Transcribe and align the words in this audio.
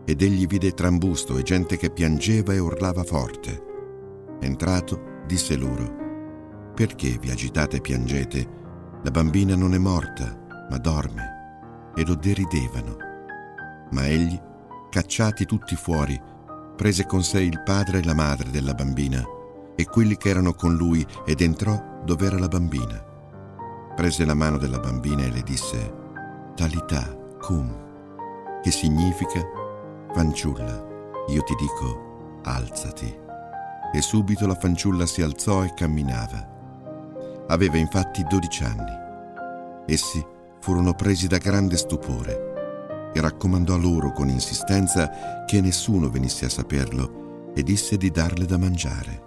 ed 0.03 0.22
egli 0.22 0.47
vide 0.47 0.72
trambusto 0.72 1.38
e 1.38 1.44
gente 1.44 1.78
che 1.78 1.91
piangeva 1.91 2.53
e 2.53 2.59
urlava 2.59 3.03
forte. 3.03 3.63
Entrato, 4.41 5.22
disse 5.28 5.55
loro, 5.55 6.03
Perché 6.73 7.17
vi 7.19 7.30
agitate 7.30 7.78
e 7.78 7.81
piangete? 7.81 8.47
La 9.03 9.11
bambina 9.11 9.55
non 9.55 9.73
è 9.75 9.78
morta, 9.78 10.67
ma 10.69 10.78
dorme. 10.78 11.34
E 11.95 12.05
lo 12.05 12.15
deridevano. 12.15 12.97
Ma 13.91 14.05
egli, 14.07 14.39
cacciati 14.89 15.45
tutti 15.45 15.75
fuori, 15.75 16.21
prese 16.75 17.05
con 17.05 17.23
sé 17.23 17.41
il 17.41 17.61
padre 17.63 17.99
e 17.99 18.03
la 18.03 18.13
madre 18.13 18.51
della 18.51 18.73
bambina 18.73 19.23
e 19.75 19.85
quelli 19.85 20.17
che 20.17 20.29
erano 20.29 20.53
con 20.53 20.75
lui 20.75 21.05
ed 21.25 21.41
entrò 21.41 22.01
dove 22.03 22.25
era 22.25 22.39
la 22.39 22.47
bambina. 22.47 23.03
Prese 23.95 24.25
la 24.25 24.33
mano 24.33 24.57
della 24.57 24.79
bambina 24.79 25.23
e 25.23 25.31
le 25.31 25.41
disse, 25.41 25.93
Talità 26.55 27.16
cum, 27.39 28.61
che 28.61 28.71
significa, 28.71 29.41
fanciulla, 30.13 30.85
io 31.27 31.41
ti 31.43 31.55
dico, 31.55 32.39
alzati. 32.43 33.23
E 33.93 34.01
subito 34.01 34.47
la 34.47 34.55
fanciulla 34.55 35.05
si 35.05 35.21
alzò 35.21 35.63
e 35.63 35.73
camminava. 35.73 36.53
Aveva 37.47 37.77
infatti 37.77 38.23
dodici 38.23 38.63
anni. 38.63 38.91
Essi 39.85 40.25
furono 40.66 40.95
presi 40.95 41.27
da 41.27 41.38
grande 41.38 41.77
stupore 41.77 43.11
e 43.13 43.21
raccomandò 43.21 43.77
loro 43.77 44.11
con 44.11 44.30
insistenza 44.30 45.45
che 45.45 45.61
nessuno 45.61 46.09
venisse 46.09 46.45
a 46.45 46.49
saperlo 46.49 47.53
e 47.53 47.61
disse 47.61 47.97
di 47.97 48.09
darle 48.09 48.45
da 48.45 48.57
mangiare. 48.57 49.22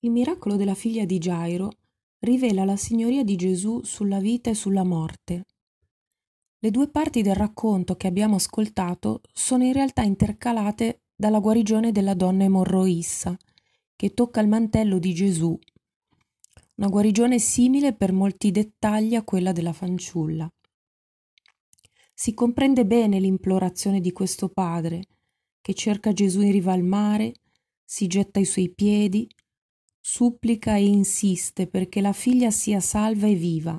Il 0.00 0.10
miracolo 0.10 0.56
della 0.56 0.74
figlia 0.74 1.06
di 1.06 1.16
Gairo 1.16 1.70
rivela 2.18 2.66
la 2.66 2.76
signoria 2.76 3.24
di 3.24 3.36
Gesù 3.36 3.80
sulla 3.84 4.18
vita 4.18 4.50
e 4.50 4.54
sulla 4.54 4.84
morte. 4.84 5.46
Le 6.58 6.70
due 6.70 6.90
parti 6.90 7.22
del 7.22 7.36
racconto 7.36 7.96
che 7.96 8.06
abbiamo 8.06 8.34
ascoltato 8.34 9.22
sono 9.32 9.64
in 9.64 9.72
realtà 9.72 10.02
intercalate 10.02 11.01
dalla 11.22 11.38
guarigione 11.38 11.92
della 11.92 12.14
donna 12.14 12.42
emorroissa, 12.42 13.38
che 13.94 14.12
tocca 14.12 14.40
il 14.40 14.48
mantello 14.48 14.98
di 14.98 15.14
Gesù, 15.14 15.56
una 16.74 16.88
guarigione 16.88 17.38
simile 17.38 17.94
per 17.94 18.10
molti 18.10 18.50
dettagli 18.50 19.14
a 19.14 19.22
quella 19.22 19.52
della 19.52 19.72
fanciulla. 19.72 20.52
Si 22.12 22.34
comprende 22.34 22.84
bene 22.84 23.20
l'implorazione 23.20 24.00
di 24.00 24.10
questo 24.10 24.48
padre, 24.48 25.04
che 25.60 25.74
cerca 25.74 26.12
Gesù 26.12 26.40
in 26.40 26.50
riva 26.50 26.72
al 26.72 26.82
mare, 26.82 27.34
si 27.84 28.08
getta 28.08 28.40
ai 28.40 28.44
suoi 28.44 28.70
piedi, 28.70 29.28
supplica 30.00 30.74
e 30.74 30.86
insiste 30.86 31.68
perché 31.68 32.00
la 32.00 32.12
figlia 32.12 32.50
sia 32.50 32.80
salva 32.80 33.28
e 33.28 33.36
viva. 33.36 33.78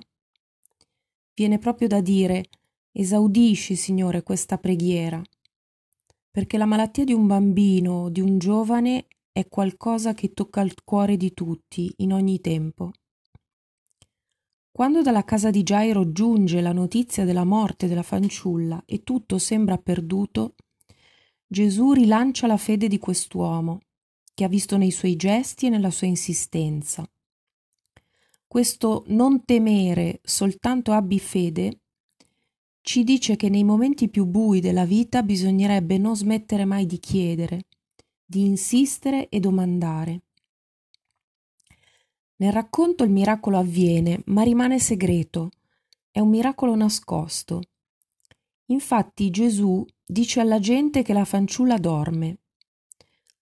Viene 1.34 1.59
proprio 1.59 1.90
da 1.90 2.00
dire 2.00 2.46
esaudisci, 2.94 3.76
Signore, 3.76 4.24
questa 4.24 4.58
preghiera, 4.58 5.22
perché 6.34 6.58
la 6.58 6.66
malattia 6.66 7.04
di 7.04 7.14
un 7.14 7.28
bambino 7.28 8.06
o 8.06 8.10
di 8.10 8.20
un 8.20 8.40
giovane 8.40 9.06
è 9.32 9.48
qualcosa 9.48 10.16
che 10.16 10.34
tocca 10.34 10.62
il 10.62 10.74
cuore 10.84 11.16
di 11.16 11.32
tutti 11.32 11.94
in 11.98 12.12
ogni 12.12 12.42
tempo. 12.42 12.92
Quando 14.72 15.04
dalla 15.04 15.24
casa 15.24 15.52
di 15.52 15.62
Gairo 15.62 16.12
giunge 16.12 16.60
la 16.60 16.72
notizia 16.72 17.24
della 17.24 17.44
morte 17.44 17.88
della 17.88 18.02
fanciulla 18.02 18.82
e 18.88 19.04
tutto 19.04 19.38
sembra 19.38 19.78
perduto, 19.78 20.56
Gesù 21.46 21.92
rilancia 21.92 22.48
la 22.48 22.58
fede 22.58 22.88
di 22.88 22.98
quest'uomo 22.98 23.82
che 24.34 24.44
ha 24.44 24.48
visto 24.48 24.76
nei 24.76 24.90
suoi 24.90 25.16
gesti 25.16 25.68
e 25.68 25.70
nella 25.70 25.92
sua 25.92 26.08
insistenza. 26.08 27.08
Questo 28.48 29.04
non 29.10 29.46
temere, 29.46 30.20
soltanto 30.24 30.94
abbi 30.94 31.20
fede, 31.20 31.83
ci 32.84 33.04
dice 33.04 33.36
che 33.36 33.50
nei 33.50 33.64
momenti 33.64 34.10
più 34.10 34.26
bui 34.26 34.60
della 34.60 34.86
vita 34.86 35.24
bisognerebbe 35.24 35.98
non 35.98 36.16
smettere 36.16 36.66
mai 36.66 36.86
di 36.86 37.00
chiedere, 37.00 37.66
di 38.24 38.46
insistere 38.46 39.30
e 39.30 39.40
domandare. 39.40 40.22
Nel 42.36 42.52
racconto 42.52 43.04
il 43.04 43.10
miracolo 43.10 43.58
avviene, 43.58 44.22
ma 44.26 44.44
rimane 44.44 44.78
segreto, 44.78 45.50
è 46.12 46.20
un 46.20 46.30
miracolo 46.30 46.76
nascosto. 46.76 47.62
Infatti 48.68 49.32
Gesù 49.32 49.84
dice 50.06 50.42
alla 50.42 50.60
gente 50.60 51.02
che 51.02 51.14
la 51.14 51.26
fanciulla 51.26 51.78
dorme 51.80 52.38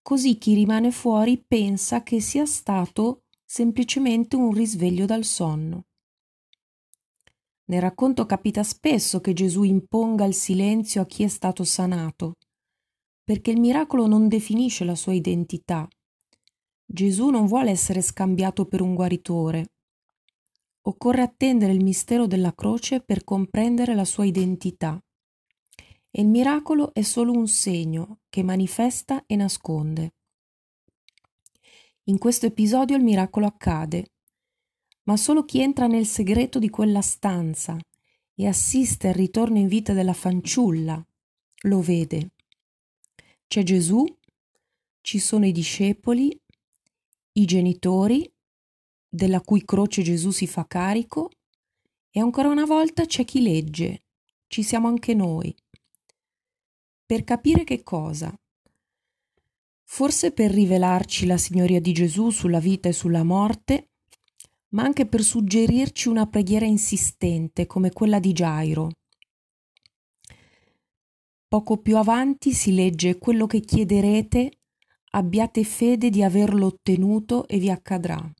così 0.02 0.38
chi 0.38 0.54
rimane 0.56 0.92
fuori 0.92 1.38
pensa 1.38 2.04
che 2.04 2.20
sia 2.20 2.46
stato 2.46 3.24
semplicemente 3.46 4.36
un 4.36 4.52
risveglio 4.52 5.06
dal 5.06 5.24
sonno. 5.24 5.86
Nel 7.72 7.80
racconto 7.80 8.26
capita 8.26 8.64
spesso 8.64 9.22
che 9.22 9.32
Gesù 9.32 9.64
imponga 9.64 10.26
il 10.26 10.34
silenzio 10.34 11.02
a 11.02 11.06
chi 11.06 11.24
è 11.24 11.30
stato 11.30 11.64
sanato, 11.64 12.34
perché 13.24 13.52
il 13.52 13.62
miracolo 13.62 14.08
non 14.08 14.28
definisce 14.28 14.84
la 14.84 14.96
sua 14.96 15.14
identità. 15.14 15.88
Gesù 16.86 17.30
non 17.30 17.46
vuole 17.46 17.72
essere 17.72 18.02
scambiato 18.02 18.66
per 18.66 18.82
un 18.82 18.94
guaritore. 18.94 19.68
Occorre 20.82 21.22
attendere 21.22 21.72
il 21.72 21.82
mistero 21.82 22.28
della 22.28 22.54
croce 22.54 23.00
per 23.00 23.24
comprendere 23.24 23.96
la 23.96 24.04
sua 24.04 24.26
identità 24.26 25.02
e 26.14 26.22
il 26.22 26.28
miracolo 26.28 26.94
è 26.94 27.04
solo 27.04 27.32
un 27.32 27.48
segno 27.48 28.20
che 28.28 28.44
manifesta 28.44 29.24
e 29.26 29.38
nasconde. 29.38 30.16
In 32.06 32.18
questo 32.18 32.48
episodio 32.48 32.98
il 32.98 33.04
miracolo 33.04 33.46
accade, 33.46 34.11
ma 35.04 35.18
solo 35.18 35.46
chi 35.46 35.62
entra 35.62 35.88
nel 35.88 36.06
segreto 36.06 36.60
di 36.60 36.70
quella 36.70 37.02
stanza 37.02 37.78
e 38.36 38.48
assiste 38.48 39.08
al 39.08 39.14
ritorno 39.14 39.58
in 39.58 39.68
vita 39.68 39.94
della 39.94 40.14
fanciulla 40.14 41.04
lo 41.64 41.82
vede. 41.82 42.32
C'è 43.48 43.64
Gesù, 43.64 44.06
ci 45.02 45.20
sono 45.20 45.46
i 45.46 45.52
discepoli, 45.52 46.36
i 47.34 47.46
genitori, 47.46 48.32
della 49.08 49.42
cui 49.42 49.64
croce 49.66 50.02
Gesù 50.02 50.32
si 50.32 50.48
fa 50.48 50.66
carico, 50.66 51.30
e 52.10 52.20
ancora 52.20 52.50
una 52.50 52.66
volta 52.66 53.06
c'è 53.06 53.26
chi 53.26 53.42
legge, 53.42 54.04
ci 54.48 54.64
siamo 54.64 54.88
anche 54.88 55.14
noi. 55.14 55.54
Per 57.06 57.24
capire 57.24 57.64
che 57.64 57.84
cosa? 57.84 58.34
Forse 59.84 60.32
per 60.32 60.52
rivelarci 60.52 61.26
la 61.26 61.38
signoria 61.38 61.82
di 61.82 61.92
Gesù 61.92 62.30
sulla 62.30 62.60
vita 62.60 62.88
e 62.88 62.94
sulla 62.94 63.24
morte, 63.24 63.91
ma 64.72 64.84
anche 64.84 65.06
per 65.06 65.22
suggerirci 65.22 66.10
una 66.10 66.28
preghiera 66.28 66.66
insistente 66.66 67.66
come 67.66 67.92
quella 67.92 68.20
di 68.20 68.34
Gairo. 68.34 68.90
Poco 71.48 71.78
più 71.78 71.98
avanti 71.98 72.54
si 72.54 72.74
legge 72.74 73.18
quello 73.18 73.46
che 73.48 73.60
chiederete, 73.60 74.60
abbiate 75.12 75.64
fede 75.64 76.10
di 76.10 76.24
averlo 76.24 76.68
ottenuto 76.68 77.48
e 77.48 77.60
vi 77.60 77.70
accadrà. 77.70 78.34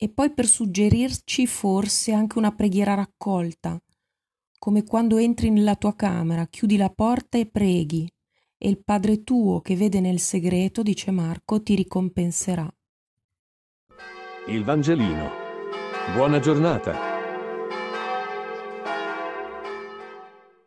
e 0.00 0.08
poi 0.08 0.32
per 0.32 0.46
suggerirci 0.46 1.46
forse 1.48 2.12
anche 2.12 2.38
una 2.38 2.54
preghiera 2.54 2.94
raccolta, 2.94 3.82
come 4.56 4.84
quando 4.84 5.16
entri 5.18 5.50
nella 5.50 5.74
tua 5.74 5.94
camera, 5.96 6.46
chiudi 6.46 6.76
la 6.76 6.90
porta 6.90 7.36
e 7.36 7.46
preghi, 7.46 8.08
e 8.56 8.68
il 8.68 8.82
Padre 8.82 9.24
tuo 9.24 9.60
che 9.60 9.74
vede 9.74 10.00
nel 10.00 10.20
segreto, 10.20 10.82
dice 10.82 11.10
Marco, 11.10 11.62
ti 11.62 11.74
ricompenserà. 11.74 12.72
Il 14.50 14.64
Vangelino. 14.64 15.30
Buona 16.14 16.40
giornata. 16.40 17.07